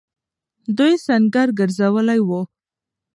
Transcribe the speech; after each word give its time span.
دوی 0.77 0.93
سنګر 1.05 1.47
گرځولی 1.59 2.19
وو. 2.27 2.41